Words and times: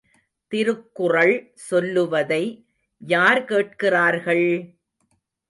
திருக்குறள் 0.51 1.33
சொல்லுவதை 1.67 2.41
யார் 3.01 3.45
கேட்கிறார்கள்! 3.45 4.47